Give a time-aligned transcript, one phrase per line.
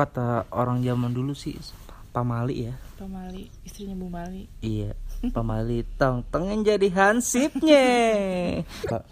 [0.00, 1.52] kata orang zaman dulu sih
[2.10, 4.48] pamali ya Pamali, istrinya Bu Mali.
[4.60, 4.96] iya
[5.32, 7.84] pamali tong pengen jadi hansipnya
[8.88, 9.04] kak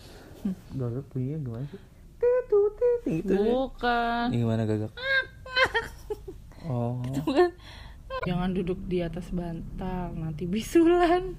[0.72, 1.80] gagak punya gimana sih
[2.18, 3.52] Tutu, tutu, gitu ya.
[3.52, 4.26] Bukan.
[4.32, 4.92] gimana gagak
[6.68, 7.52] oh Bukan.
[8.26, 11.36] Jangan duduk di atas bantal, nanti bisulan.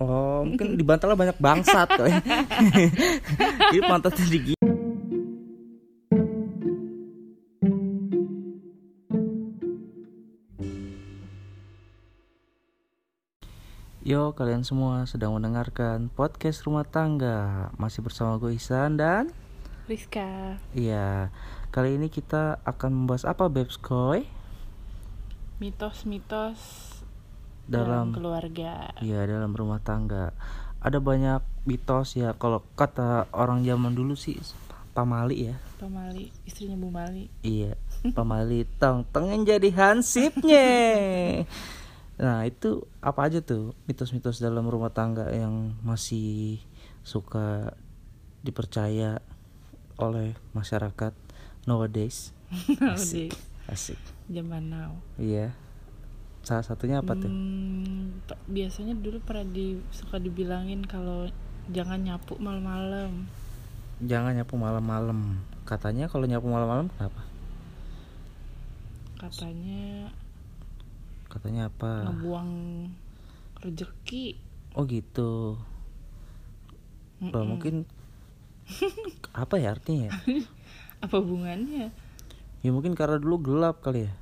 [0.00, 2.08] oh mungkin di bantalnya banyak bangsat kali
[3.70, 4.56] jadi pantatnya digigit
[14.12, 17.72] Yo, kalian semua sedang mendengarkan podcast rumah tangga.
[17.80, 19.32] Masih bersama gue Ihsan dan
[19.88, 21.32] Rizka, iya,
[21.72, 24.28] kali ini kita akan membahas apa Babes Koy?
[25.64, 26.60] mitos-mitos
[27.64, 28.92] Dalam keluarga.
[29.00, 30.36] Iya, dalam rumah tangga.
[30.84, 34.36] Ada banyak mitos ya kalau kata orang zaman dulu sih
[34.92, 35.56] pamali ya.
[35.80, 37.32] Pamali, istrinya Bu Mali.
[37.40, 37.80] Iya,
[38.12, 40.68] pamali tong pengen jadi hansipnya.
[42.22, 46.62] Nah, itu apa aja tuh mitos-mitos dalam rumah tangga yang masih
[47.02, 47.74] suka
[48.46, 49.18] dipercaya
[49.98, 51.10] oleh masyarakat
[51.66, 52.30] nowadays?
[52.46, 52.78] Di
[53.66, 53.98] Asik.
[54.30, 54.94] zaman now.
[55.18, 55.50] Iya.
[56.46, 57.26] Salah satunya apa tuh?
[57.26, 61.26] Hmm, p- biasanya dulu pernah di suka dibilangin kalau
[61.74, 63.26] jangan nyapu malam-malam.
[64.02, 65.42] Jangan nyapu malam-malam.
[65.66, 67.22] Katanya kalau nyapu malam-malam kenapa?
[69.18, 70.10] Katanya
[71.32, 72.12] Katanya apa?
[72.12, 72.50] ngebuang
[73.64, 74.36] rezeki.
[74.76, 75.56] Oh gitu.
[77.22, 77.46] Loh, Mm-mm.
[77.56, 77.74] mungkin
[79.32, 80.12] apa ya artinya?
[80.12, 80.12] ya?
[81.00, 81.88] Apa hubungannya?
[82.60, 84.12] Ya mungkin karena dulu gelap kali ya.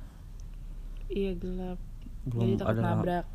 [1.11, 1.79] Iya gelap.
[2.23, 3.25] Belum Jadi ada nabrak.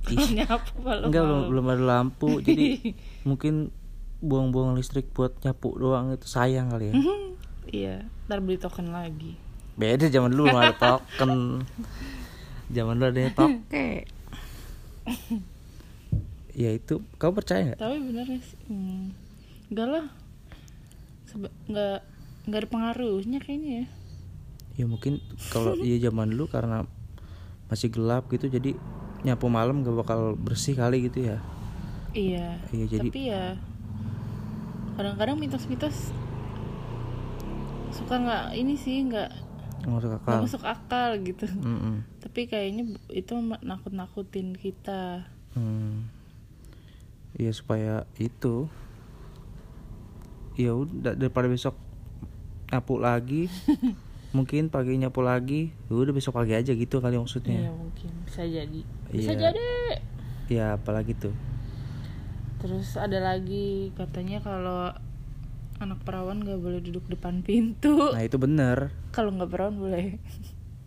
[0.36, 0.72] Nyapu.
[0.84, 2.80] Enggak belum belum ada lampu jadi
[3.28, 3.68] mungkin
[4.20, 6.94] buang-buang listrik buat nyapu doang itu sayang kali ya.
[7.72, 7.94] iya,
[8.28, 9.36] ntar beli token lagi.
[9.80, 11.64] Beda zaman dulu belum ada token.
[12.70, 13.88] Zaman dulu ada toke.
[16.60, 17.78] ya itu kamu percaya nggak?
[17.78, 18.58] Tapi bener sih.
[18.66, 19.10] Hmm.
[19.68, 20.06] Enggak lah.
[21.24, 21.98] Seba- nggak
[22.46, 23.86] nggak ada pengaruhnya kayaknya ya.
[24.76, 26.86] Ya mungkin kalau iya zaman dulu karena
[27.66, 28.74] masih gelap gitu jadi
[29.20, 31.38] nyapu malam gak bakal bersih kali gitu ya.
[32.10, 32.58] Iya.
[32.70, 33.44] Iya, jadi- Tapi ya
[34.96, 36.10] kadang-kadang mitos-mitos
[37.90, 39.30] suka nggak ini sih nggak
[39.80, 40.40] Nggak masuk nggak akal.
[40.42, 41.46] masuk akal gitu.
[41.56, 41.94] Mm-mm.
[42.18, 45.24] Tapi kayaknya itu ma- nakut-nakutin kita.
[45.52, 46.06] Hmm.
[47.32, 48.66] Iya supaya itu
[50.54, 51.72] ya udah daripada besok
[52.68, 53.48] nyapu lagi
[54.36, 58.42] mungkin pagi nyapu lagi ya udah besok pagi aja gitu kali Iya maksudnya mungkin bisa
[58.42, 58.80] jadi.
[59.08, 59.40] Bisa Iya.
[59.48, 59.66] jadi.
[60.48, 61.34] ya apalagi tuh
[62.58, 64.92] Terus ada lagi katanya kalau
[65.80, 68.12] anak perawan nggak boleh duduk depan pintu.
[68.12, 70.20] nah itu bener Kalau nggak perawan boleh.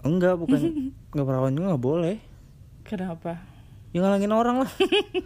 [0.01, 0.61] enggak bukan
[1.11, 2.17] nggak perawan juga nggak boleh
[2.83, 3.41] Kenapa?
[3.89, 4.71] ya ngalangin orang lah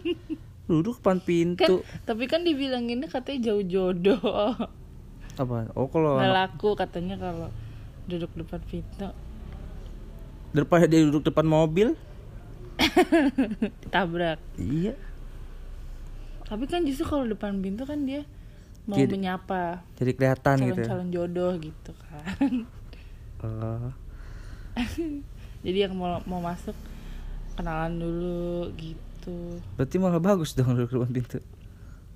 [0.68, 1.74] duduk depan Kan, pintu
[2.04, 4.20] tapi kan dibilanginnya katanya jauh jodoh.
[5.34, 7.48] apa oh kalau Nggak laku katanya kalau
[8.04, 9.08] duduk depan pintu
[10.50, 11.92] daripada dia duduk depan mobil
[13.82, 14.38] ditabrak.
[14.56, 14.94] iya
[16.44, 18.24] Tapi kan justru kalau depan pintu kan dia
[18.88, 20.86] mau Jadi- menyapa jadi kelihatan gitu ya.
[20.88, 22.50] calon-calon jodoh gitu kan.
[23.44, 23.92] Oh.
[25.66, 26.72] Jadi yang mau mau masuk
[27.52, 29.60] kenalan dulu gitu.
[29.76, 31.38] berarti malah bagus dong duduk depan pintu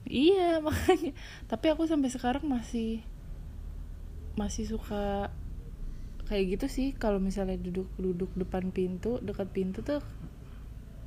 [0.02, 1.12] Iya makanya.
[1.44, 3.04] Tapi aku sampai sekarang masih
[4.32, 5.28] masih suka
[6.24, 10.00] kayak gitu sih kalau misalnya duduk duduk depan pintu dekat pintu tuh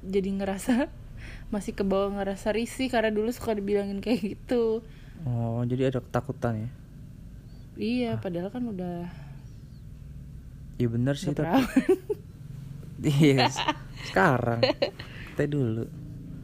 [0.06, 0.86] jadi ngerasa
[1.54, 4.86] masih ke bawah ngerasa risih karena dulu suka dibilangin kayak gitu.
[5.24, 6.70] Oh jadi ada ketakutan ya
[7.76, 8.96] Iya, padahal kan udah
[10.76, 11.60] Iya bener sih tapi.
[13.04, 13.60] Iya s-
[14.08, 14.62] Sekarang
[15.34, 15.84] Kita dulu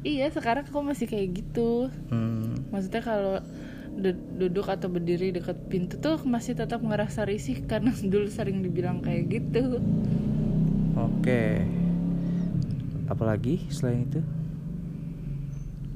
[0.02, 1.94] Iya, sekarang aku masih kayak gitu.
[2.10, 2.72] hmm.
[2.74, 3.36] Maksudnya kalau
[4.02, 9.06] du- duduk atau berdiri dekat pintu tuh masih tetap ngerasa risih karena dulu sering dibilang
[9.06, 9.78] kayak gitu.
[10.96, 11.64] Oke
[13.12, 14.20] Apalagi selain itu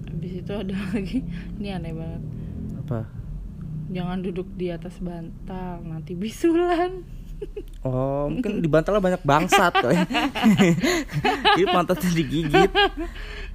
[0.10, 1.19] Habis itu ada lagi,
[1.60, 2.21] ini aneh banget.
[2.86, 3.10] Apa
[3.86, 7.02] Jangan duduk di atas bantal, nanti bisulan.
[7.86, 9.94] Oh mungkin di bantalnya banyak bangsat kali
[11.54, 12.72] Jadi pantatnya digigit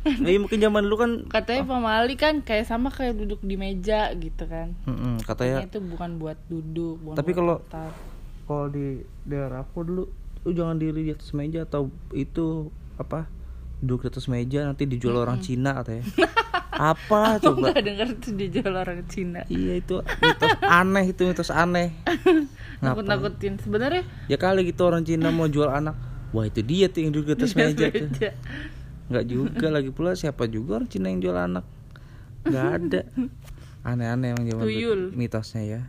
[0.04, 4.44] Iya mungkin zaman dulu kan Katanya pemali kan kayak sama kayak duduk di meja gitu
[4.46, 4.76] kan.
[4.86, 7.60] Mm-mm, Katanya Katanya itu bukan buat duduk, bukan Tapi kalau-.
[8.46, 10.04] Kalau di daerah aku dulu
[10.46, 12.68] Lu jangan diri di atas meja Atau itu
[13.00, 13.26] Apa
[13.80, 16.04] Duduk di atas meja nanti dijual orang Cina katanya
[16.80, 17.36] apa?
[17.36, 17.76] Aku coba.
[17.76, 19.44] nggak dengar tuh dijual orang Cina.
[19.52, 21.92] iya itu mitos aneh itu mitos aneh.
[22.82, 23.60] Nakut nakutin.
[23.60, 25.92] Sebenarnya ya kali gitu orang Cina mau jual anak.
[26.32, 28.08] Wah itu dia tuh yang duduk di atas meja tuh.
[28.08, 28.30] beda.
[29.10, 31.66] nggak juga lagi pula siapa juga orang Cina yang jual anak?
[32.46, 33.00] Nggak ada.
[33.84, 35.80] Aneh-aneh emang zaman mitosnya ya.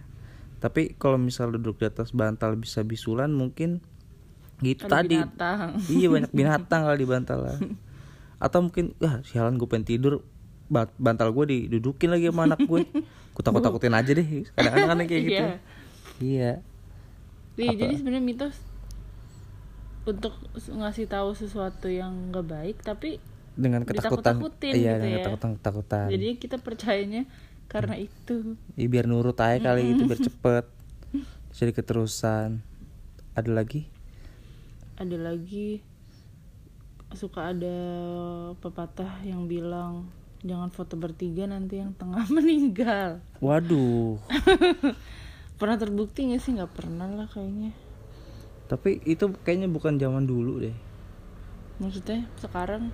[0.62, 3.82] Tapi kalau misal duduk di atas bantal bisa bisulan mungkin
[4.62, 5.18] gitu Ada tadi.
[5.18, 5.60] binatang.
[5.90, 7.58] iya banyak binatang kalau di bantal lah.
[8.46, 10.14] Atau mungkin wah sialan gue pengen tidur
[10.96, 12.88] bantal gue didudukin lagi sama anak gue
[13.36, 15.44] gue takut takutin aja deh kadang-kadang aneh kayak gitu.
[15.44, 15.58] Iya.
[16.24, 16.52] iya.
[17.60, 18.56] Iya, jadi sebenarnya mitos
[20.08, 23.22] untuk ngasih tahu sesuatu yang nggak baik tapi
[23.54, 24.40] dengan ketakutan.
[24.64, 25.18] iya gitu dengan ya.
[25.22, 27.24] ketakutan ketakutan jadinya kita percayanya
[27.72, 28.60] karena itu.
[28.76, 30.66] Iya, biar nurut aja kali itu biar cepet.
[31.56, 32.60] Jadi keterusan.
[33.32, 33.88] Ada lagi?
[35.00, 35.80] Ada lagi.
[37.16, 37.78] Suka ada
[38.60, 43.22] pepatah yang bilang jangan foto bertiga nanti yang tengah meninggal.
[43.38, 44.18] waduh
[45.62, 46.58] Pernah terbukti nggak sih?
[46.58, 47.70] nggak pernah lah kayaknya.
[48.66, 50.74] tapi itu kayaknya bukan zaman dulu deh
[51.78, 52.90] Maksudnya sekarang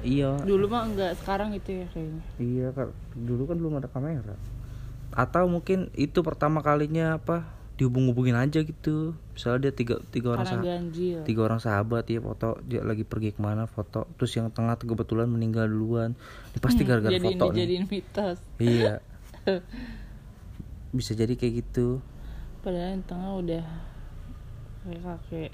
[0.00, 2.24] iya dulu mah enggak sekarang itu ya kayaknya.
[2.36, 4.36] iya kan dulu kan belum ada kamera
[5.12, 10.54] atau mungkin itu pertama kalinya apa dihubung-hubungin aja gitu misalnya dia tiga tiga orang Karena
[10.56, 11.18] sah- ganjil.
[11.22, 15.26] tiga orang sahabat ya foto dia lagi pergi ke mana foto terus yang tengah kebetulan
[15.26, 16.14] meninggal duluan
[16.48, 18.38] ini pasti gara-gara Jadiin foto nih dijadiin mitos.
[18.58, 19.02] iya
[20.92, 21.98] bisa jadi kayak gitu
[22.60, 23.64] Padahal yang tengah udah
[24.80, 25.52] kayak kakek.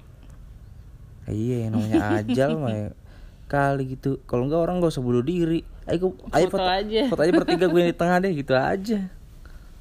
[1.23, 2.89] Ah, iya yang namanya ajal mah ya.
[3.47, 7.03] kali gitu kalau enggak orang gak usah bunuh diri ayo ayo Foto aja.
[7.09, 9.11] foto aja bertiga gue di tengah deh gitu aja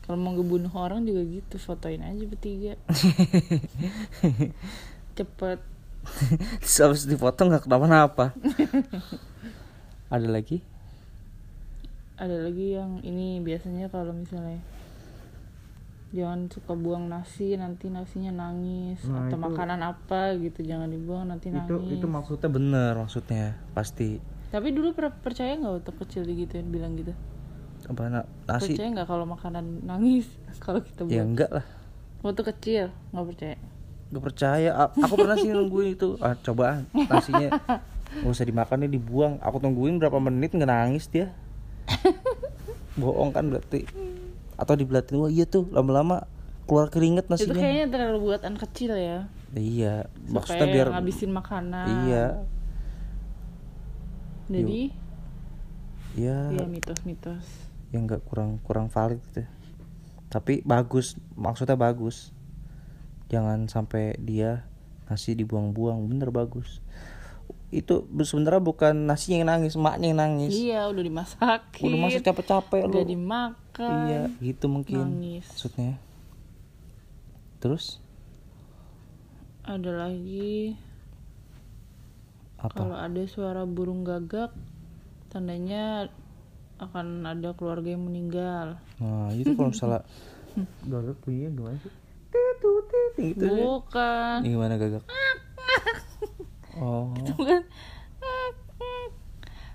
[0.10, 2.74] Kalau mau ngebunuh orang juga gitu, fotoin aja bertiga.
[5.14, 5.62] Cepet.
[6.66, 8.34] terus habis dipoto nggak kenapa-napa.
[10.10, 10.66] Ada lagi?
[12.18, 14.58] Ada lagi yang ini biasanya kalau misalnya
[16.10, 19.06] jangan suka buang nasi nanti nasinya nangis.
[19.06, 22.02] Nah, atau itu- makanan apa gitu jangan dibuang nanti itu nangis.
[22.02, 24.18] itu maksudnya bener maksudnya pasti.
[24.50, 27.14] Tapi dulu per- percaya nggak waktu kecil digituin bilang gitu
[27.90, 28.78] apa na- nasi?
[28.78, 30.30] percaya nggak kalau makanan nangis?
[30.64, 31.66] Kalau kita ya buang enggak lah.
[32.22, 33.58] waktu kecil nggak percaya.
[34.10, 34.70] Gak percaya.
[34.74, 36.18] A- aku pernah sih nungguin itu.
[36.22, 37.50] Ah, cobaan nasinya.
[38.22, 39.34] Nggak usah dimakan nih dibuang.
[39.42, 41.30] Aku tungguin berapa menit nggak nangis dia.
[42.98, 43.86] Bohong kan berarti.
[44.58, 46.26] Atau dibelatin wah iya tuh lama-lama
[46.66, 47.62] keluar keringet itu nasinya.
[47.62, 49.30] kayaknya terlalu buat anak kecil ya.
[49.54, 51.86] Iya maksudnya supaya biar ngabisin makanan.
[52.06, 52.26] Iya.
[54.50, 54.82] Jadi?
[56.18, 56.38] Iya.
[56.52, 59.46] Ya mitos-mitos yang nggak kurang kurang valid gitu
[60.30, 62.32] tapi bagus maksudnya bagus.
[63.34, 64.66] Jangan sampai dia
[65.10, 66.86] nasi dibuang-buang bener bagus.
[67.74, 70.54] Itu sebenarnya bukan nasi yang nangis emaknya yang nangis.
[70.54, 71.86] Iya udah dimasakin.
[71.86, 72.94] Udah masuk capek-capek lu.
[72.94, 74.06] Udah dimakan.
[74.06, 75.02] Iya gitu mungkin.
[75.02, 75.50] Nangis.
[75.50, 75.98] maksudnya.
[77.58, 77.98] Terus?
[79.66, 80.78] Ada lagi.
[82.62, 82.86] Apa?
[82.86, 84.54] Kalau ada suara burung gagak
[85.30, 86.10] tandanya
[86.80, 88.80] akan ada keluarga yang meninggal.
[88.98, 90.02] Nah itu kalau misalnya
[90.92, 91.94] gagak bunyinya gimana sih?
[93.20, 93.64] Gitu ya.
[93.68, 94.38] bukan.
[94.44, 95.04] Ini gimana gagak?
[96.80, 97.12] Oh.
[97.12, 97.68] Bukan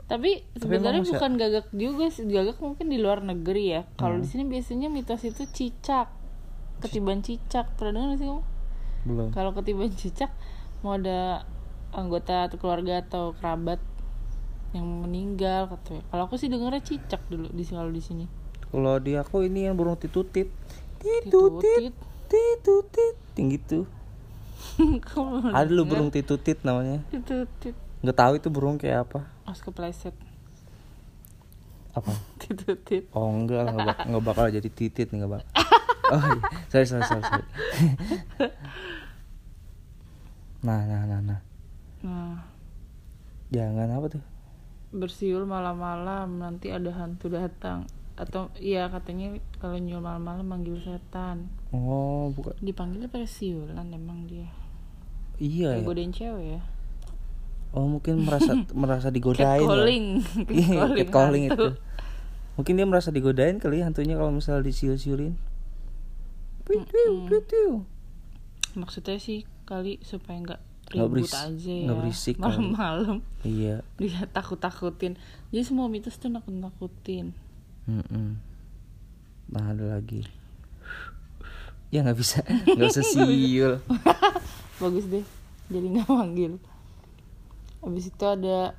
[0.05, 2.29] tapi sebenarnya masa- bukan gagak juga sih.
[2.29, 3.83] Gagak mungkin di luar negeri ya.
[3.97, 6.13] Kalau di sini biasanya mitos itu cicak.
[6.85, 7.73] Ketiban cicak.
[7.77, 8.43] Pernah dengar sih kamu?
[9.09, 9.29] Belum.
[9.33, 10.29] Kalau ketiban cicak
[10.85, 11.49] mau ada
[11.97, 13.81] anggota atau keluarga atau kerabat
[14.75, 16.03] yang meninggal katanya.
[16.11, 18.27] Kalau aku sih dengarnya cicak dulu di kalau di sini.
[18.69, 20.51] Kalau di aku ini yang burung titutit
[20.99, 21.95] titutit
[22.27, 23.15] Titutit.
[23.39, 23.87] gitu.
[25.15, 27.01] Kamu ada lu burung titutit namanya.
[27.09, 29.25] Titutit nggak tahu itu burung kayak apa.
[29.47, 30.13] Os kepleset.
[31.95, 32.11] Apa?
[32.43, 35.47] Titutit oh enggak lah nggak bak- nggak bakal jadi titit nggak bakal
[36.13, 36.43] oh iya.
[36.69, 37.47] sorry sorry sorry, sorry.
[40.61, 41.41] nah nah nah nah.
[42.05, 42.37] Nah.
[43.49, 44.23] Jangan apa tuh
[44.95, 52.31] bersiul malam-malam nanti ada hantu datang atau iya katanya kalau nyul malam-malam manggil setan oh
[52.31, 54.47] bukan dipanggilnya pakai siulan emang dia
[55.43, 56.63] iya ya godain cewek ya
[57.75, 59.67] oh mungkin merasa merasa digodain lah.
[59.67, 60.07] catcalling
[60.63, 61.69] Iya, catcalling itu.
[62.55, 65.35] Mungkin dia merasa digodain kali ya hantunya kalau misalnya disiul-siulin.
[66.63, 67.83] Piu.
[68.79, 70.63] maksudnya sih kali supaya nggak
[70.95, 71.85] Nggak ribut beris- aja ya.
[71.85, 73.17] nggak berisik malam-malam.
[73.43, 73.77] Iya.
[73.99, 75.19] dia takut-takutin.
[75.51, 77.35] Jadi semua mitos tuh nakut-nakutin.
[77.85, 78.39] Mm-mm.
[79.51, 80.25] Nah ada lagi.
[81.91, 82.41] Ya nggak bisa,
[82.75, 83.73] nggak usah siul.
[84.83, 85.25] bagus deh.
[85.69, 86.57] Jadi nggak manggil.
[87.83, 88.73] Habis itu ada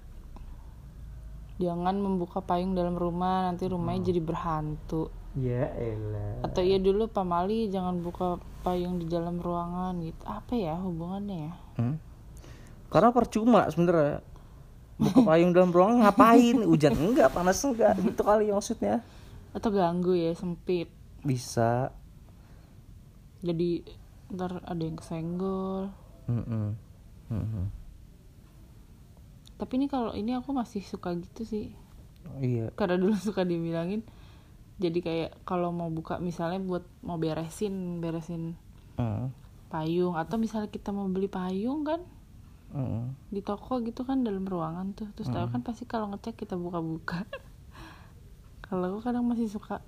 [1.59, 3.51] jangan membuka payung dalam rumah.
[3.51, 6.43] Nanti rumahnya jadi berhantu ya elah.
[6.47, 10.23] Atau iya dulu pamali jangan buka payung di dalam ruangan gitu.
[10.23, 11.53] Apa ya hubungannya ya?
[11.79, 11.95] Hmm?
[12.89, 14.23] Karena percuma sebenernya
[14.95, 16.55] Buka payung dalam ruangan ngapain?
[16.71, 19.03] Hujan enggak, panas enggak Gitu kali maksudnya.
[19.51, 20.87] Atau ganggu ya sempit.
[21.19, 21.91] Bisa.
[23.43, 23.83] Jadi
[24.31, 25.91] ntar ada yang kesenggol.
[26.25, 26.73] Mm-mm.
[27.29, 27.65] Mm-mm.
[29.55, 31.65] tapi ini kalau ini aku masih suka gitu sih.
[32.41, 32.73] Iya.
[32.75, 34.03] Karena dulu suka dibilangin
[34.75, 38.55] jadi kayak kalau mau buka misalnya buat mau beresin beresin
[38.95, 39.27] Mm.
[39.67, 41.99] payung atau misalnya kita mau beli payung kan
[42.71, 43.11] Mm-mm.
[43.27, 45.11] di toko gitu kan dalam ruangan tuh.
[45.19, 47.27] Terus tahu kan pasti kalau ngecek kita buka-buka.
[48.65, 49.83] Kalau aku kadang masih suka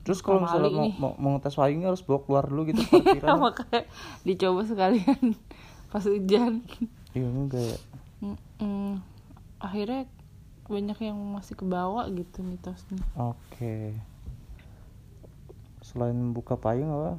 [0.00, 2.80] Terus kalau misalnya mau, mau, mau ngetes payungnya harus bawa keluar dulu gitu
[3.36, 3.84] makanya
[4.24, 5.36] dicoba sekalian
[5.92, 6.64] pas hujan.
[7.12, 7.78] Iya enggak ya.
[8.24, 9.04] Mm-mm.
[9.60, 10.08] akhirnya
[10.70, 13.98] banyak yang masih kebawa gitu mitosnya Oke
[15.82, 17.18] Selain buka payung apa?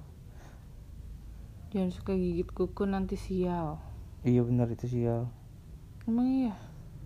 [1.72, 3.80] jangan suka gigit kuku nanti sial
[4.24, 5.28] Iya benar itu sial
[6.08, 6.56] emang iya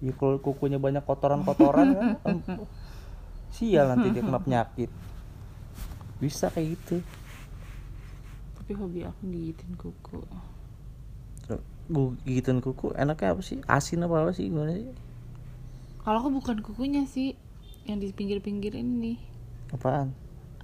[0.02, 2.38] Iya kalau kukunya banyak kotoran-kotoran kan
[3.56, 4.90] Sial nanti dia kena penyakit
[6.22, 6.98] Bisa kayak gitu
[8.66, 10.26] tapi hobi aku gigitin kuku
[11.86, 13.62] Gue gigitin kuku enaknya apa sih?
[13.70, 14.50] Asin apa apa sih?
[14.50, 14.90] Gimana sih?
[16.06, 17.34] Kalau aku bukan kukunya sih
[17.90, 19.18] yang di pinggir-pinggir ini nih.
[19.74, 20.14] Apaan?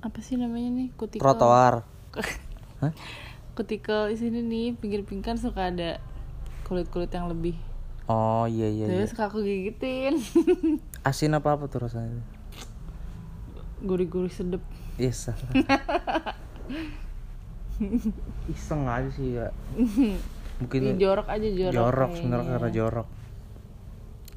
[0.02, 0.88] apa sih namanya nih?
[0.98, 1.22] Kutikel.
[1.22, 1.86] Trotoar.
[2.82, 2.94] Hah?
[3.52, 6.00] kutikel di sini nih pinggir-pinggir kan suka ada
[6.66, 7.54] kulit-kulit yang lebih.
[8.10, 9.06] Oh iya iya iya.
[9.06, 10.18] terus suka aku gigitin.
[11.08, 12.24] Asin apa apa tuh rasanya?
[13.82, 14.62] gurih-gurih sedep.
[14.98, 15.52] Yes salah.
[18.54, 19.50] Iseng aja sih ya.
[20.62, 23.08] Mungkin jorok aja jorok jorok sebenarnya karena jorok.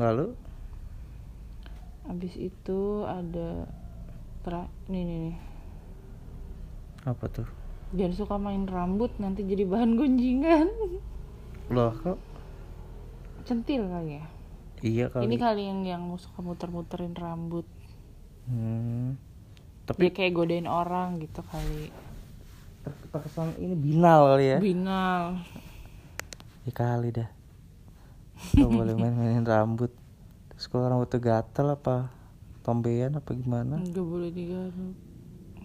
[0.01, 0.27] Lalu?
[2.09, 3.69] Abis itu ada
[4.45, 5.37] tra nih nih nih.
[7.05, 7.49] Apa tuh?
[7.95, 10.67] jangan suka main rambut nanti jadi bahan gunjingan.
[11.71, 12.19] Loh kok?
[13.45, 14.25] centil kali ya?
[14.81, 15.29] Iya kali.
[15.29, 17.69] Ini kali yang yang suka muter-muterin rambut.
[18.49, 19.21] Hmm.
[19.85, 21.93] dia Tapi kayak godain orang gitu kali.
[22.85, 24.59] Ter- terkesan ini binal kali ya?
[24.61, 25.45] Binal.
[26.65, 27.29] Ya kali dah.
[28.57, 29.93] Gak boleh main-mainin rambut
[30.55, 32.09] Terus kalau rambutnya gatel apa
[32.65, 33.77] Tombean apa gimana?
[33.83, 34.97] Nggak boleh digaruk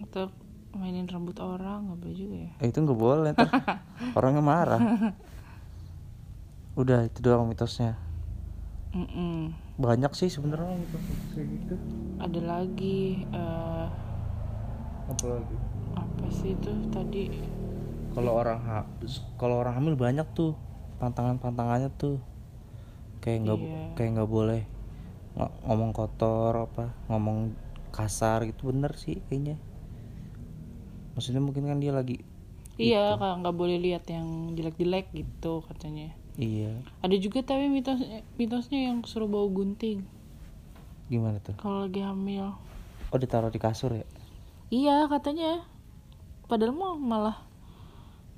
[0.00, 0.32] atau
[0.76, 2.52] mainin rambut orang nggak boleh juga ya?
[2.62, 3.48] Eh, itu nggak boleh ntar
[4.18, 4.80] Orangnya marah.
[6.78, 7.94] Udah itu doang mitosnya.
[8.90, 9.54] Mm-mm.
[9.78, 11.04] Banyak sih sebenarnya mitos
[11.34, 11.74] kayak gitu.
[12.20, 12.98] Ada lagi
[13.32, 13.86] eh,
[15.08, 15.56] Apa lagi?
[15.96, 17.24] apa sih itu tadi?
[18.14, 18.78] Kalau orang ha
[19.38, 20.52] kalau orang hamil banyak tuh
[20.98, 22.18] pantangan-pantangannya tuh.
[23.22, 23.80] Kayak nggak Iya.
[23.96, 24.62] kayak nggak boleh
[25.38, 27.54] ngomong kotor apa ngomong
[27.94, 29.56] kasar gitu bener sih kayaknya.
[31.14, 32.22] Maksudnya mungkin kan dia lagi
[32.80, 36.16] iya kalau nggak boleh lihat yang jelek-jelek gitu katanya.
[36.40, 36.80] Iya.
[37.04, 38.00] Ada juga tapi mitos
[38.40, 40.08] mitosnya yang suruh bawa gunting.
[41.12, 41.52] Gimana tuh?
[41.60, 42.56] Kalau lagi hamil.
[43.12, 44.06] Oh ditaruh di kasur ya?
[44.72, 45.66] Iya katanya.
[46.48, 47.44] Padahal mau malah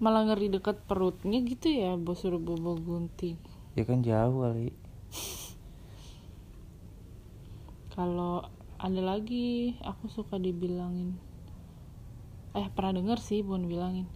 [0.02, 3.38] malah ngeri deket perutnya gitu ya bos suruh bawa, bawa gunting.
[3.78, 4.74] Ya kan jauh kali
[7.92, 8.44] kalau
[8.80, 11.14] ada lagi aku suka dibilangin.
[12.56, 14.08] Eh pernah denger sih bukan bilangin.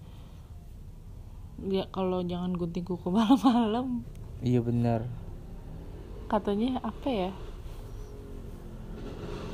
[1.69, 4.03] Ya kalau jangan gunting kuku malam-malam.
[4.45, 5.27] Iya bener
[6.27, 7.31] katanya apa ya?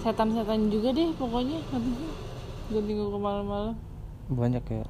[0.02, 2.10] Setan-setan juga deh pokoknya katanya.
[2.72, 3.76] Gunting kuku malam-malam.
[4.32, 4.84] Banyak ya.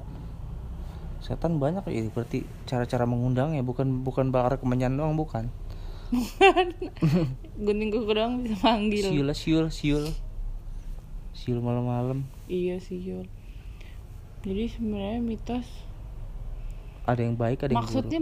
[1.23, 5.47] Setan banyak ya berarti cara-cara mengundang ya bukan bukan bakar kemenyan doang bukan
[7.65, 9.09] gunting kuku doang bisa manggil.
[9.09, 10.05] Siul siul siul.
[11.33, 12.25] Siul malam-malam.
[12.47, 13.27] Iya sih Yul
[14.43, 15.67] jadi sebenarnya mitos
[17.07, 18.19] ada yang baik ada yang maksudnya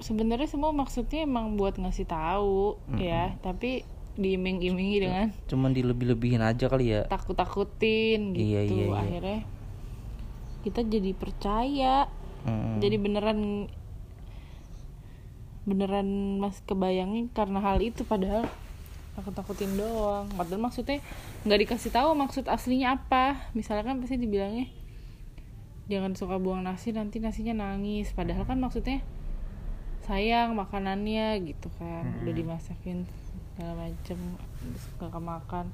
[0.00, 3.36] sebenarnya semua maksudnya emang buat ngasih tahu ya.
[3.40, 3.84] Tapi
[4.16, 7.08] diiming-imingi dengan cuman dilebih-lebihin aja kali ya.
[7.08, 8.44] Takut-takutin gitu.
[8.56, 8.96] Iya, iya, iya.
[8.96, 9.40] akhirnya
[10.64, 11.96] kita jadi percaya.
[12.46, 12.78] Mm.
[12.78, 13.40] jadi beneran
[15.66, 18.46] beneran mas kebayangin karena hal itu padahal
[19.18, 20.30] takut takutin doang.
[20.32, 21.02] Padahal maksudnya
[21.42, 23.50] nggak dikasih tahu maksud aslinya apa.
[23.52, 24.70] Misalnya kan pasti dibilangnya
[25.86, 28.14] jangan suka buang nasi nanti nasinya nangis.
[28.14, 29.02] Padahal kan maksudnya
[30.06, 32.22] sayang makanannya gitu kan.
[32.22, 33.04] Udah dimasakin
[33.56, 34.18] segala macem
[34.62, 35.66] terus nggak makan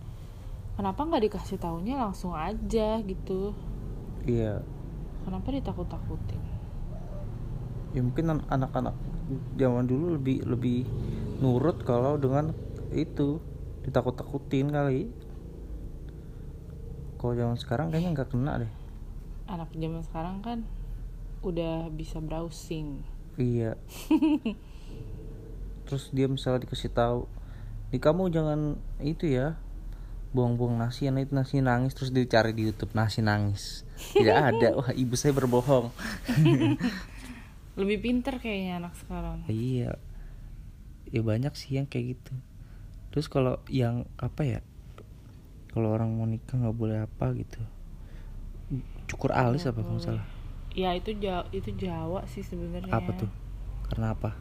[0.79, 3.53] kenapa nggak dikasih taunya langsung aja gitu?
[4.25, 4.63] Iya.
[5.27, 6.43] Kenapa ditakut-takutin?
[7.93, 8.97] Ya mungkin an- anak-anak
[9.57, 10.87] zaman dulu lebih lebih
[11.43, 12.55] nurut kalau dengan
[12.95, 13.43] itu
[13.83, 15.11] ditakut-takutin kali.
[17.19, 18.73] Kalau zaman sekarang kayaknya nggak kena deh.
[19.47, 20.59] Anak zaman sekarang kan
[21.43, 23.03] udah bisa browsing.
[23.39, 23.79] Iya.
[25.87, 27.27] Terus dia misalnya dikasih tahu
[27.93, 29.61] di kamu jangan itu ya
[30.33, 33.85] buang-buang nasi yang itu nasi nangis terus dicari di YouTube nasi nangis.
[34.17, 34.69] Tidak ada.
[34.81, 35.93] Wah ibu saya berbohong
[37.77, 39.45] lebih pinter kayaknya anak sekarang.
[39.49, 39.97] Iya.
[41.09, 42.35] Ya banyak sih yang kayak gitu.
[43.13, 44.61] Terus kalau yang apa ya
[45.73, 47.61] kalau orang mau nikah nggak boleh apa gitu.
[49.09, 50.25] Cukur alis apa kalau salah?
[50.73, 52.93] Ya itu Jawa itu Jawa sih sebenarnya.
[52.93, 53.31] Apa tuh?
[53.89, 54.37] Karena apa?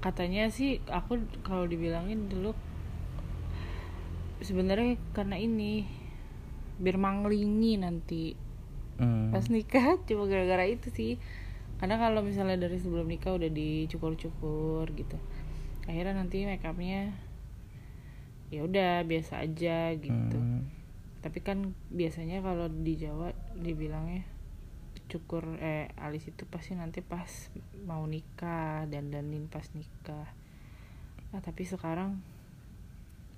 [0.00, 2.56] Katanya sih aku kalau dibilangin dulu
[4.40, 5.84] sebenarnya karena ini
[6.80, 8.24] biar manglingi nanti.
[9.00, 11.16] Hmm, pas nikah cuma gara-gara itu sih
[11.80, 15.16] karena kalau misalnya dari sebelum nikah udah dicukur-cukur gitu.
[15.88, 17.16] Akhirnya nanti make upnya
[18.52, 20.36] ya udah biasa aja gitu.
[20.36, 20.68] Hmm,
[21.24, 24.28] tapi kan biasanya kalau di Jawa dibilangnya
[25.08, 27.26] cukur eh alis itu pasti nanti pas
[27.88, 30.28] mau nikah dan danin pas nikah.
[31.32, 32.20] Nah tapi sekarang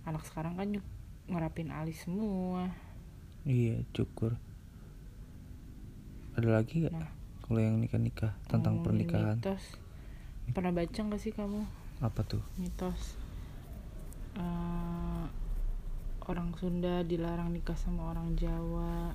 [0.02, 0.82] anak sekarang kan
[1.30, 2.74] ngerapin alis semua.
[3.46, 4.34] Iya cukur.
[6.34, 7.21] Ada lagi gak Nah.
[7.52, 9.36] Kalau yang nikah nikah tentang Ngomongin pernikahan.
[9.36, 9.76] mitos.
[10.56, 11.68] Pernah baca nggak sih kamu?
[12.00, 12.40] Apa tuh?
[12.56, 13.20] Mitos.
[14.40, 15.24] Eh,
[16.24, 19.12] orang Sunda dilarang nikah sama orang Jawa.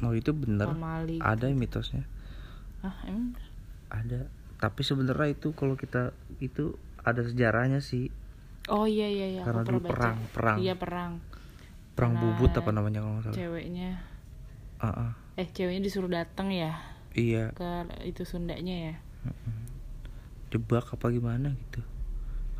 [0.00, 0.72] Oh itu bener.
[0.72, 2.08] Pamali ada mitosnya?
[2.80, 3.36] Ah emang
[3.92, 4.24] ada.
[4.56, 8.08] Tapi sebenarnya itu kalau kita itu ada sejarahnya sih.
[8.72, 9.42] Oh iya iya iya.
[9.44, 10.16] Karena dulu pernah baca.
[10.16, 10.56] perang, perang.
[10.64, 11.12] iya perang.
[11.92, 13.36] Perang Karena bubut apa namanya kalau nggak salah.
[13.36, 13.90] ceweknya.
[14.80, 15.10] Ah, ah.
[15.36, 17.44] eh ceweknya disuruh datang ya iya.
[17.56, 18.94] Ke itu Sundanya ya?
[20.52, 21.82] Jebak apa gimana gitu.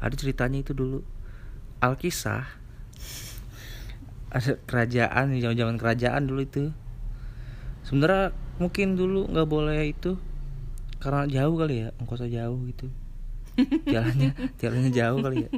[0.03, 1.01] Ada ceritanya itu dulu.
[1.79, 2.49] Alkisah.
[4.33, 6.65] Ada kerajaan zaman zaman kerajaan dulu itu.
[7.87, 10.19] Sebenarnya mungkin dulu nggak boleh itu
[10.97, 12.89] karena jauh kali ya ongkosnya jauh gitu.
[13.95, 15.51] Jalannya jalannya jauh kali ya.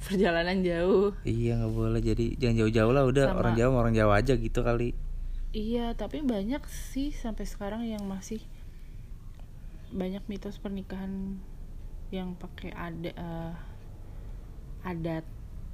[0.00, 1.12] Perjalanan jauh.
[1.24, 2.00] Iya nggak boleh.
[2.04, 3.24] Jadi jangan jauh-jauh lah udah.
[3.32, 4.92] Sama- orang Jawa orang Jawa aja gitu kali
[5.50, 8.38] iya tapi banyak sih sampai sekarang yang masih
[9.90, 11.42] banyak mitos pernikahan
[12.14, 13.52] yang pakai ada eh,
[14.86, 15.26] adat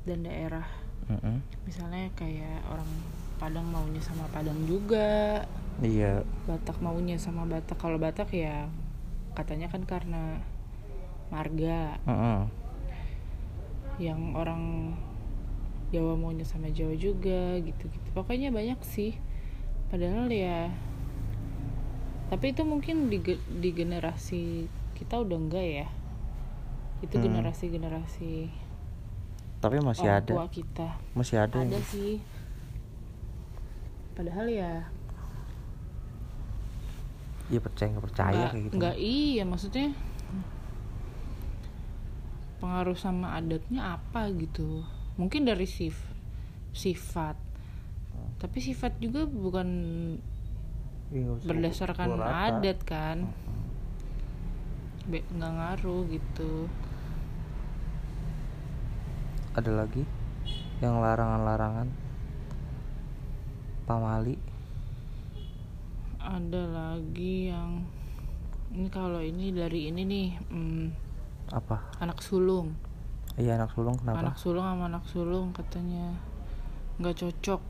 [0.09, 0.67] dan daerah.
[1.07, 1.39] Mm-mm.
[1.63, 2.91] misalnya kayak orang
[3.37, 5.45] Padang maunya sama Padang juga.
[5.85, 6.25] Iya.
[6.49, 7.77] Batak maunya sama Batak.
[7.77, 8.65] Kalau Batak ya
[9.37, 10.41] katanya kan karena
[11.29, 12.01] marga.
[12.09, 12.41] Heeh.
[13.97, 14.93] yang orang
[15.89, 18.09] Jawa maunya sama Jawa juga gitu-gitu.
[18.13, 19.17] Pokoknya banyak sih
[19.87, 20.69] padahal ya
[22.27, 24.67] tapi itu mungkin di, di generasi
[24.99, 25.87] kita udah enggak ya.
[26.99, 27.25] Itu Hmm.
[27.29, 28.33] generasi generasi
[29.57, 30.33] tapi masih orang ada.
[30.35, 30.89] tua kita.
[31.13, 32.19] Masih ada, ada yang- sih.
[34.13, 34.73] Padahal ya
[37.47, 38.75] Iya percaya nggak percaya nggak kayak gitu.
[38.75, 39.87] nggak iya maksudnya
[42.59, 44.83] pengaruh sama adatnya apa gitu.
[45.15, 45.95] Mungkin dari sif
[46.75, 47.39] sifat
[48.37, 49.69] tapi sifat juga bukan
[51.09, 51.47] usah.
[51.49, 53.33] berdasarkan adat kan?
[55.09, 56.69] Nggak ngaruh gitu.
[59.57, 60.05] Ada lagi
[60.85, 61.89] yang larangan-larangan?
[63.89, 64.37] Pamali.
[66.21, 67.87] Ada lagi yang
[68.75, 70.87] ini kalau ini dari ini nih hmm,
[71.55, 71.95] apa?
[72.03, 72.75] anak sulung.
[73.39, 74.21] Iya anak sulung kenapa?
[74.27, 76.13] Anak sulung sama anak sulung katanya
[76.99, 77.63] nggak cocok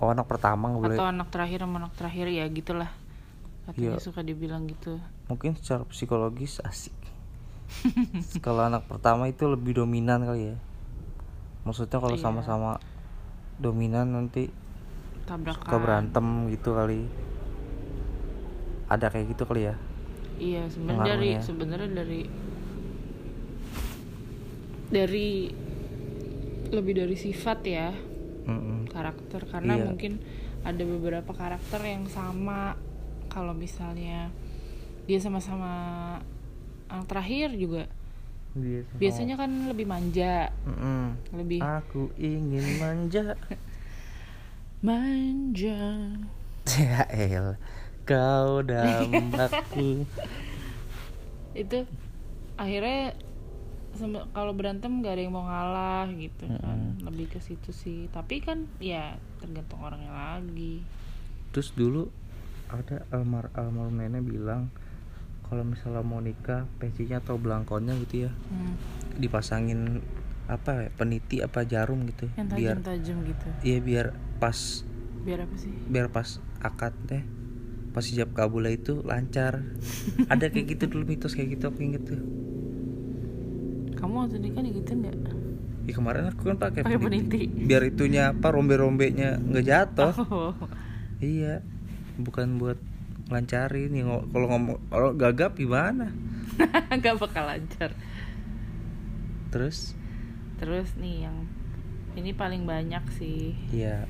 [0.00, 0.96] oh anak pertama boleh.
[0.96, 2.90] Atau anak terakhir sama anak terakhir ya gitulah.
[3.68, 4.02] Katanya Iya.
[4.02, 4.96] suka dibilang gitu.
[5.28, 6.96] Mungkin secara psikologis asik.
[8.44, 10.56] Kalau anak pertama itu lebih dominan kali ya.
[11.62, 12.24] Maksudnya kalau Iya.
[12.24, 12.80] sama-sama
[13.60, 14.48] dominan nanti
[15.28, 15.60] tabrakan.
[15.68, 17.04] suka berantem gitu kali.
[18.90, 19.74] Ada kayak gitu kali ya.
[20.40, 22.20] Iya sebenarnya dari sebenarnya dari
[24.90, 25.30] dari
[26.70, 27.92] lebih dari sifat ya
[28.50, 28.90] Mm-mm.
[28.90, 29.84] karakter karena Iya.
[29.86, 30.12] mungkin
[30.60, 32.74] ada beberapa karakter yang sama
[33.30, 34.28] kalau misalnya
[35.06, 35.72] dia sama-sama
[36.86, 37.86] anak terakhir juga
[38.50, 38.98] Biasa.
[38.98, 41.14] biasanya kan lebih manja Mm-mm.
[41.38, 43.38] lebih aku ingin manja
[44.86, 45.80] manja
[46.66, 47.54] ya el
[48.02, 50.02] kau dambaku
[51.52, 51.78] itu
[52.54, 53.14] akhirnya
[54.30, 56.96] kalau berantem gak ada yang mau ngalah gitu kan.
[57.00, 58.06] Lebih ke situ sih.
[58.08, 60.80] Tapi kan ya tergantung orangnya lagi.
[61.50, 62.08] Terus dulu
[62.70, 64.70] ada almar almarhum nenek bilang
[65.50, 68.78] kalau misalnya mau nikah pecinya atau belangkonnya gitu ya Hmm.
[69.18, 69.98] dipasangin
[70.46, 73.46] apa ya, peniti apa jarum gitu yang biar tajam-tajam gitu.
[73.66, 74.06] iya biar
[74.38, 74.86] pas
[75.26, 75.74] biar apa sih?
[75.90, 77.26] biar pas akad deh
[77.90, 79.66] pas hijab kabul itu lancar.
[80.30, 82.22] Ada kayak gitu dulu mitos kayak gitu aku inget tuh
[84.00, 85.16] kamu waktu nikah gitu nggak?
[85.84, 87.04] Ya kemarin aku kan pakai peniti.
[87.04, 87.40] peniti.
[87.66, 90.12] biar itunya apa rombe-rombenya nggak jatuh.
[90.26, 90.52] Oh.
[91.20, 91.60] Iya.
[92.16, 92.76] Bukan buat
[93.30, 96.10] lancarin ya kalau ngomong kalau gagap gimana?
[96.90, 97.94] Nggak bakal lancar.
[99.54, 99.94] Terus?
[100.58, 101.36] Terus nih yang
[102.18, 103.54] ini paling banyak sih.
[103.72, 104.04] Ya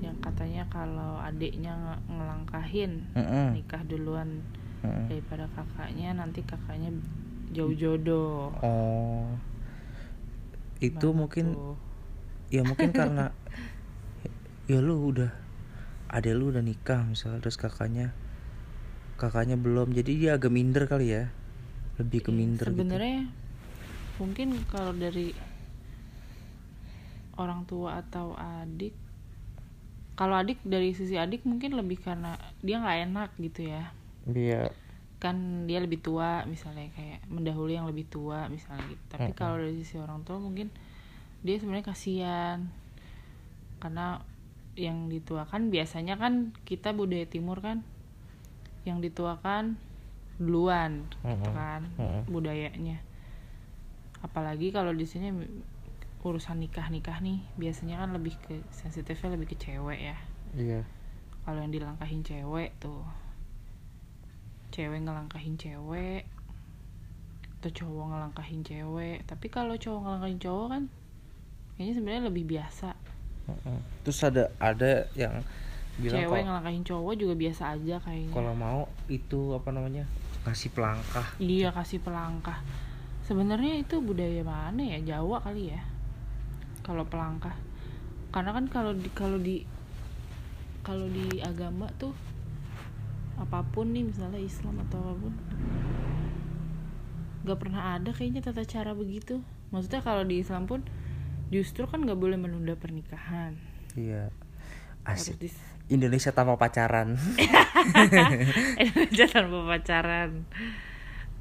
[0.00, 3.52] yang katanya kalau adiknya nge- ngelangkahin Mm-mm.
[3.52, 4.40] nikah duluan
[4.80, 5.12] Mm-mm.
[5.12, 6.88] daripada kakaknya nanti kakaknya
[7.50, 9.26] jauh jodoh oh
[10.80, 11.76] itu mungkin tuh.
[12.48, 13.34] ya mungkin karena
[14.70, 15.30] ya lu udah
[16.10, 18.14] ada lu udah nikah misalnya terus kakaknya
[19.20, 21.28] kakaknya belum jadi dia agak minder kali ya
[22.00, 22.74] lebih ke minder gitu.
[22.74, 23.28] sebenarnya
[24.16, 25.36] mungkin kalau dari
[27.36, 28.92] orang tua atau adik
[30.16, 33.84] kalau adik dari sisi adik mungkin lebih karena dia nggak enak gitu ya
[34.28, 34.68] dia
[35.20, 39.38] kan dia lebih tua misalnya kayak mendahului yang lebih tua misalnya gitu tapi Mm-mm.
[39.38, 40.72] kalau dari sisi orang tua mungkin
[41.44, 42.72] dia sebenarnya kasihan
[43.84, 44.24] karena
[44.80, 47.84] yang dituakan biasanya kan kita budaya timur kan
[48.88, 49.76] yang dituakan
[50.40, 51.52] duluan gitu Mm-mm.
[51.52, 52.22] kan Mm-mm.
[52.32, 53.04] budayanya
[54.24, 55.32] apalagi kalau di sini
[56.20, 60.16] urusan nikah nikah nih biasanya kan lebih ke sensitifnya lebih ke cewek ya
[60.56, 60.80] iya
[61.44, 63.00] kalau yang dilangkahin cewek tuh
[64.80, 66.24] cewek ngelangkahin cewek
[67.60, 69.18] atau cowok ngelangkahin cewek.
[69.28, 70.82] Tapi kalau cowok ngelangkahin cowok kan
[71.76, 72.96] kayaknya sebenarnya lebih biasa.
[74.00, 75.44] Terus ada ada yang
[76.00, 78.32] bilang cewek ngelangkahin cowok juga biasa aja kayaknya.
[78.32, 80.08] kalau mau itu apa namanya
[80.48, 81.28] kasih pelangkah.
[81.36, 82.64] Iya kasih pelangkah.
[83.28, 84.98] Sebenarnya itu budaya mana ya?
[85.04, 85.84] Jawa kali ya
[86.80, 87.52] kalau pelangkah.
[88.32, 89.60] Karena kan kalau di kalau di
[90.80, 92.16] kalau di agama tuh
[93.40, 95.34] apa pun nih misalnya Islam atau apa pun.
[97.40, 99.40] Nggak pernah ada kayaknya tata cara begitu.
[99.72, 100.84] Maksudnya kalau di Islam pun
[101.48, 103.56] justru kan nggak boleh menunda pernikahan.
[103.96, 104.28] Iya.
[105.08, 107.16] Harus asik dis- Indonesia tanpa pacaran.
[108.84, 110.44] Indonesia tanpa pacaran.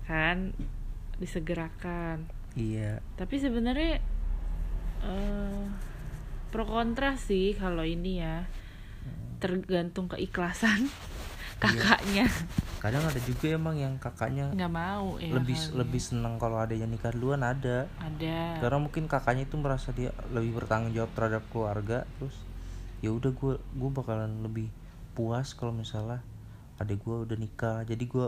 [0.08, 0.56] Kan
[1.20, 2.32] disegerakan.
[2.56, 3.04] Iya.
[3.20, 4.00] Tapi sebenarnya
[5.04, 5.64] eh,
[6.50, 8.48] pro kontra sih kalau ini ya.
[9.40, 10.92] Tergantung keikhlasan
[11.60, 12.26] kakaknya.
[12.80, 15.76] Kadang ada juga emang yang kakaknya nggak mau ya lebih kali.
[15.84, 17.92] lebih senang kalau adanya nikah duluan ada.
[18.00, 18.64] Ada.
[18.64, 22.36] Karena mungkin kakaknya itu merasa dia lebih bertanggung jawab terhadap keluarga terus
[23.04, 24.72] ya udah gue gue bakalan lebih
[25.16, 26.24] puas kalau misalnya
[26.80, 27.84] adik gue udah nikah.
[27.84, 28.26] Jadi gue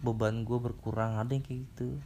[0.00, 1.98] beban gue berkurang ada yang kayak gitu.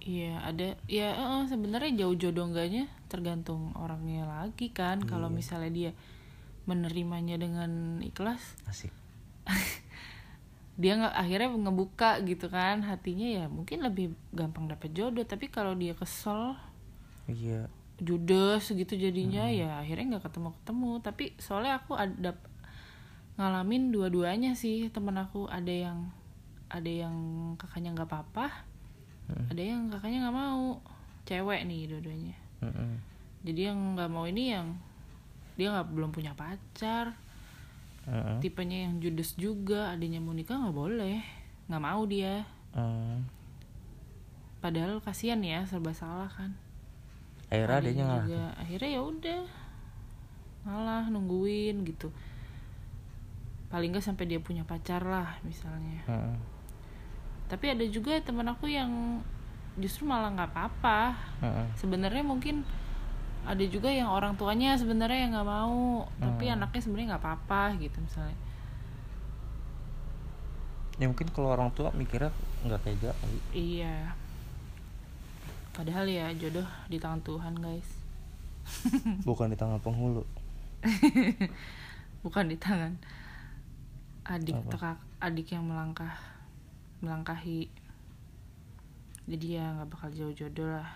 [0.00, 5.00] Iya ada ya eh, sebenarnya jauh jodoh enggaknya tergantung orangnya lagi kan.
[5.04, 5.36] Kalau Iya.
[5.36, 5.92] misalnya dia
[6.68, 8.92] menerimanya dengan ikhlas asik
[10.80, 15.76] dia nggak akhirnya ngebuka gitu kan hatinya ya mungkin lebih gampang dapet jodoh tapi kalau
[15.76, 16.56] dia kesel
[17.28, 17.68] iya.
[18.00, 22.32] judes gitu jadinya ya akhirnya nggak ketemu ketemu tapi soalnya aku ada
[23.40, 24.92] ngalamin dua-duanya sih.
[24.92, 26.12] Temen aku ada yang
[26.68, 27.16] ada yang
[27.56, 28.68] kakaknya nggak apa-apa
[29.30, 29.46] Mm.
[29.46, 30.82] ada yang kakaknya nggak mau.
[31.22, 32.34] Cewek nih dua-duanya.
[32.60, 32.98] Mm-mm.
[33.46, 34.76] jadi yang nggak mau ini yang
[35.56, 37.16] dia nggak belum punya pacar
[38.04, 38.40] Mm-mm.
[38.40, 41.20] tipenya yang judes juga adanya mau nikah nggak boleh
[41.68, 43.26] nggak mau dia Mm.
[44.62, 46.54] padahal kasihan ya serba salah kan
[47.50, 49.42] akhirnya adanya ngalah juga akhirnya ya udah
[50.62, 52.14] ngalah nungguin gitu
[53.68, 56.38] paling nggak sampai dia punya pacar lah misalnya Mm-mm.
[57.50, 59.18] tapi ada juga teman aku yang
[59.74, 61.66] justru malah nggak apa-apa Mm-mm.
[61.74, 62.62] sebenarnya mungkin
[63.42, 65.80] ada juga yang orang tuanya sebenarnya yang nggak mau
[66.16, 66.54] tapi Hmm.
[66.56, 68.38] anaknya sebenarnya nggak apa-apa gitu misalnya
[70.96, 72.28] ya mungkin kalau orang tua mikirnya
[72.60, 73.38] nggak tega kali.
[73.50, 74.12] iya
[75.72, 77.88] padahal ya jodoh di tangan Tuhan guys
[79.24, 80.20] bukan di tangan penghulu
[82.24, 83.00] bukan di tangan
[84.22, 84.64] adik Apa?
[84.66, 86.12] atau kak- adik yang melangkah
[87.00, 87.72] melangkahi
[89.24, 90.90] jadi ya nggak bakal jauh jodoh lah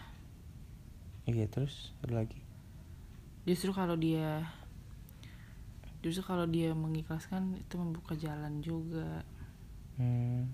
[1.28, 2.40] iya terus ada lagi?
[3.48, 4.44] Justru kalau dia
[6.04, 9.24] justru kalau dia mengikhlaskan itu membuka jalan juga.
[9.96, 10.50] Hmm.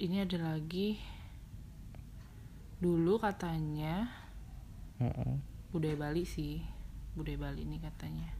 [0.00, 0.96] ini ada lagi.
[2.80, 4.08] Dulu katanya
[4.96, 5.36] Mm-mm.
[5.68, 6.64] budaya Bali sih.
[7.12, 8.32] Budaya Bali ini katanya.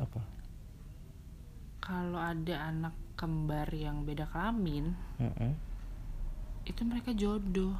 [0.00, 0.24] Apa?
[1.84, 5.52] Kalau ada anak kembar yang beda kelamin Mm-mm.
[6.64, 7.76] itu mereka jodoh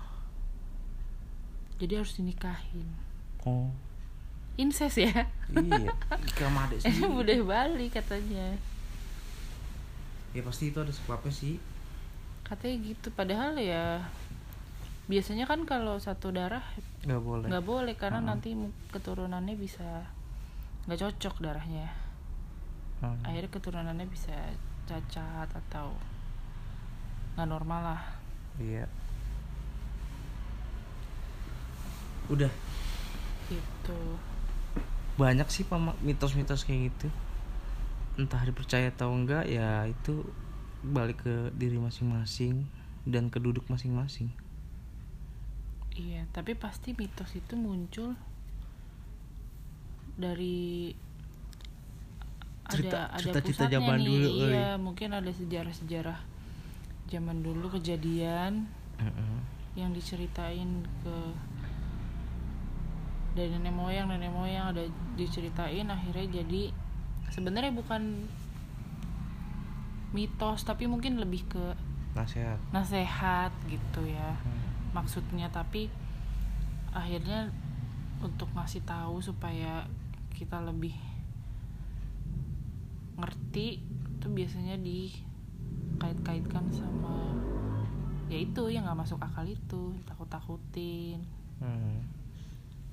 [1.80, 2.84] jadi harus dinikahin.
[3.42, 3.72] Oh.
[4.60, 5.24] Incest ya?
[5.48, 5.88] Iya
[6.36, 8.60] sama adek ini budaya Bali katanya.
[10.36, 11.56] Ya pasti itu ada sebabnya sih.
[12.44, 14.04] Katanya gitu padahal ya
[15.08, 16.62] biasanya kan kalau satu darah
[17.02, 17.46] nggak boleh.
[17.50, 18.30] nggak boleh karena Mm-mm.
[18.30, 20.04] nanti mu- keturunannya bisa
[20.84, 21.88] nggak cocok darahnya.
[23.00, 23.16] Hmm.
[23.24, 24.36] akhirnya keturunannya bisa
[24.84, 25.96] cacat atau
[27.34, 28.02] nggak normal lah.
[28.60, 28.84] Iya
[32.30, 32.52] udah.
[33.50, 34.00] Gitu.
[35.18, 35.66] Banyak sih
[36.00, 37.08] mitos-mitos kayak gitu.
[38.16, 40.24] Entah dipercaya atau enggak ya itu
[40.80, 42.64] balik ke diri masing-masing
[43.04, 44.32] dan ke duduk masing-masing.
[45.92, 48.14] Iya tapi pasti mitos itu muncul
[50.16, 50.94] dari
[52.70, 54.06] Cerita- ada ada cerita-cerita pusatnya zaman nih.
[54.06, 56.18] dulu iya mungkin ada sejarah-sejarah
[57.10, 58.70] zaman dulu kejadian
[59.02, 59.36] Heeh.
[59.74, 61.14] yang diceritain ke
[63.30, 64.82] dari nenek moyang nenek moyang ada
[65.14, 66.62] diceritain akhirnya jadi
[67.28, 68.26] sebenarnya bukan
[70.10, 71.64] mitos tapi mungkin lebih ke
[72.12, 74.66] nasihat nasehat gitu ya Hmm.
[74.90, 75.86] maksudnya tapi
[76.90, 77.54] akhirnya
[78.18, 79.86] untuk ngasih tahu supaya
[80.34, 80.98] kita lebih
[83.14, 87.38] ngerti itu biasanya dikait-kaitkan sama
[88.26, 91.22] ya itu yang nggak masuk akal itu takut-takutin
[91.60, 92.00] Hmm.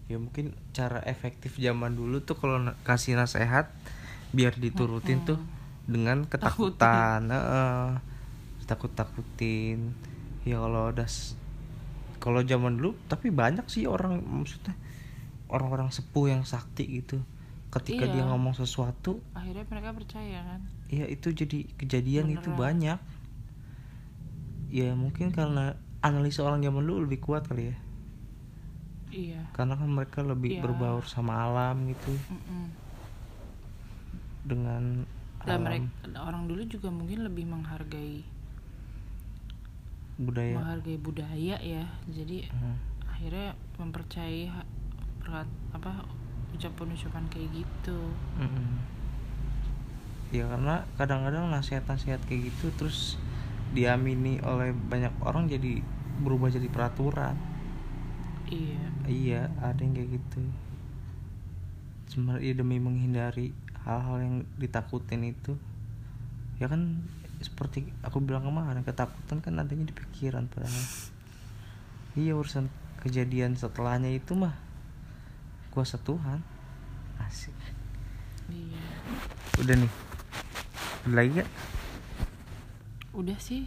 [0.07, 3.67] Ya mungkin cara efektif zaman dulu tuh kalau na- kasih nasihat
[4.31, 5.39] biar diturutin tuh
[5.87, 7.27] dengan ketakutan
[8.67, 9.95] takut takutin
[10.43, 11.07] ya kalau udah
[12.19, 14.75] kalau zaman dulu tapi banyak sih orang maksudnya
[15.47, 17.23] orang-orang sepuh yang sakti gitu.
[17.71, 18.19] Ketika Iya.
[18.19, 20.61] dia ngomong sesuatu akhirnya mereka percaya kan?
[20.91, 22.59] Ya itu jadi kejadian itu Beneran.
[22.59, 22.99] banyak.
[24.67, 27.77] Ya mungkin karena analisa orang zaman dulu lebih kuat kali ya
[29.11, 30.61] iya karena kan mereka lebih Iya.
[30.63, 32.65] berbaur sama alam gitu Mm-mm.
[34.47, 35.03] dengan
[35.43, 35.87] dan alam mereka
[36.19, 38.23] orang dulu juga mungkin lebih menghargai
[40.17, 42.75] budaya menghargai budaya ya jadi Hmm.
[43.07, 44.49] akhirnya mempercayai
[45.21, 46.05] perkat- apa
[46.55, 47.97] ucapan-ucapan kayak gitu
[48.41, 48.67] Mm-mm.
[50.33, 53.15] ya karena kadang-kadang nasihat-nasihat kayak gitu terus
[53.71, 55.79] diamini oleh banyak orang jadi
[56.23, 57.35] berubah jadi peraturan
[58.51, 58.83] iya.
[59.07, 60.39] Iya ada yang kayak gitu.
[62.11, 63.51] Sebenarnya demi menghindari
[63.83, 65.55] hal-hal yang ditakutin itu.
[66.57, 67.03] Ya kan
[67.37, 70.85] seperti aku bilang kemarin ketakutan kan adanya di pikiran padahal.
[72.17, 72.67] Iya urusan
[73.05, 74.57] kejadian setelahnya itu mah
[75.69, 76.41] kuasa Tuhan.
[77.21, 77.53] Asik.
[78.49, 78.85] Iya.
[79.61, 79.91] Udah nih.
[81.07, 81.49] Ada lagi gak?
[83.17, 83.65] udah sih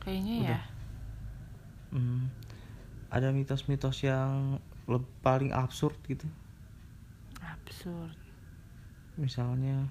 [0.00, 0.44] kayaknya ya.
[0.48, 0.64] Udah.
[1.88, 2.24] Hmm,
[3.08, 4.60] ada mitos-mitos yang
[5.24, 6.28] paling absurd gitu?
[7.40, 8.16] Absurd.
[9.16, 9.88] Misalnya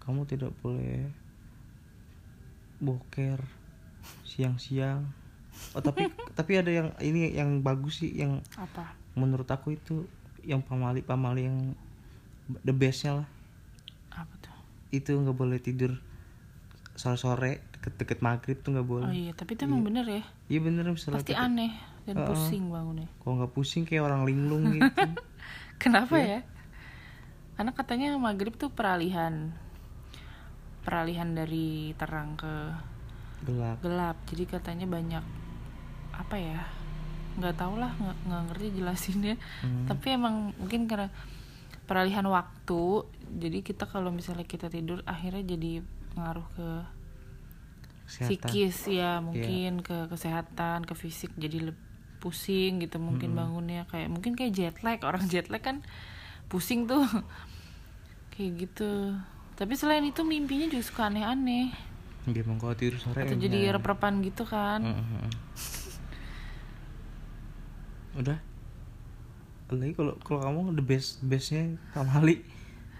[0.00, 1.08] kamu tidak boleh
[2.80, 3.44] boker
[4.24, 5.04] siang-siang.
[5.76, 8.96] Oh tapi tapi ada yang ini yang bagus sih yang apa?
[9.18, 10.06] menurut aku itu
[10.40, 11.76] yang pamali pamali yang
[12.64, 13.28] the bestnya lah.
[14.16, 14.56] Apa tuh?
[14.88, 16.00] Itu nggak boleh tidur
[16.96, 19.08] sore-sore deket-deket maghrib tuh nggak boleh.
[19.08, 20.24] Oh iya tapi itu emang bener ya?
[20.48, 21.72] Iya bener misalnya pasti kita- aneh
[22.10, 22.26] dan Heeh.
[22.26, 24.90] pusing bangunnya kalau nggak pusing kayak orang linglung gitu
[25.82, 26.26] kenapa Iya.
[26.26, 26.40] ya
[27.54, 29.54] karena katanya maghrib tuh peralihan
[30.80, 32.54] peralihan dari terang ke
[33.42, 35.24] gelap gelap jadi katanya banyak
[36.12, 36.60] apa ya
[37.36, 39.86] nggak tau lah nggak ngerti jelasinnya Hmm.
[39.86, 41.08] tapi emang mungkin karena
[41.84, 46.68] peralihan waktu jadi kita kalau misalnya kita tidur akhirnya jadi pengaruh ke
[48.04, 48.26] Kesehatan.
[48.26, 51.89] psikis ya mungkin ke kesehatan ke fisik jadi le-
[52.20, 53.40] pusing gitu mungkin Mm-mm.
[53.40, 55.80] bangunnya kayak mungkin kayak jet lag orang jet lag kan
[56.46, 57.02] pusing tuh
[58.32, 59.16] kayak gitu
[59.56, 61.72] tapi selain itu mimpinya juga suka aneh-aneh
[62.28, 64.84] Dia emang kalau tidur sore atau jadi rep-repan gitu kan.
[68.12, 68.36] Udah.
[69.70, 72.44] Lagi kalau kalau kamu the best bestnya pamali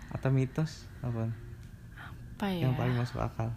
[0.08, 1.28] atau mitos apa?
[2.40, 3.48] apa ya Yang paling masuk akal.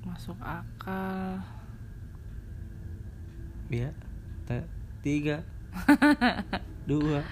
[0.00, 1.40] masuk akal
[3.70, 3.94] Ya.
[5.00, 5.46] Tiga.
[6.90, 7.22] dua.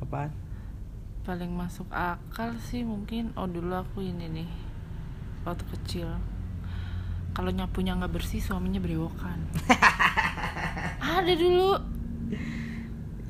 [0.00, 0.32] Apaan?
[1.26, 4.46] paling masuk akal sih mungkin oh dulu aku ini nih
[5.42, 6.06] waktu kecil
[7.34, 9.34] kalau nyapunya nggak bersih suaminya berewokan
[11.18, 11.82] ada dulu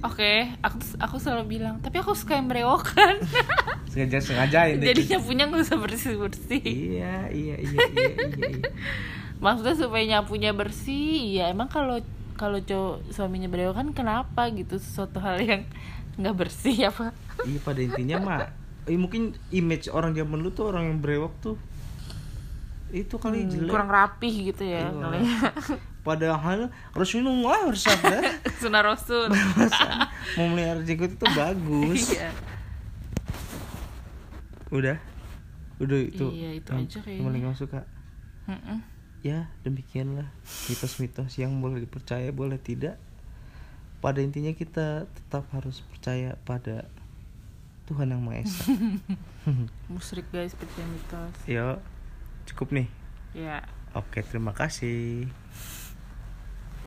[0.04, 3.16] oke aku aku selalu bilang tapi aku suka yang berewokan
[3.96, 4.92] Sengaja sengajain deh.
[4.92, 8.60] jadi nyapunya nggak usah bersih bersih Iya, iya, iya, iya, iya, iya.
[9.40, 11.96] maksudnya supaya nyapunya bersih ya emang kalau
[12.36, 14.76] kalau cowok suaminya berewok kan kenapa gitu?
[14.76, 15.62] Sesuatu hal yang
[16.14, 17.10] nggak bersih apa?
[17.42, 18.38] Iya pada intinya mah
[18.84, 21.56] eh, mungkin image orang zaman dulu tuh orang yang brewok tuh
[22.88, 23.68] itu kali Hmm, jelek.
[23.68, 24.94] kurang rapih gitu ya Iya.
[24.94, 25.18] kali
[26.06, 26.58] padahal
[26.92, 28.22] Rasulullah bersabda
[28.62, 29.26] Sunnah Rasul.
[30.38, 32.14] Mau melihara jenggot itu bagus.
[32.14, 32.30] Iya.
[34.68, 34.96] Udah?
[35.76, 36.26] Udah itu.
[36.30, 37.24] Iya, itu yang aja kayaknya.
[37.26, 37.80] paling kamu suka.
[38.46, 38.78] Mm-mm.
[39.24, 40.28] Ya demikianlah
[40.68, 43.00] mitos-mitos yang boleh dipercaya boleh tidak.
[44.00, 46.86] Pada intinya kita tetap harus percaya pada
[47.86, 48.66] Tuhan yang Maha Esa.
[49.92, 51.36] Musrik guys percaya mitos.
[51.46, 51.78] Ya
[52.50, 52.88] cukup nih.
[53.32, 53.64] Ya.
[53.96, 55.30] Oke terima kasih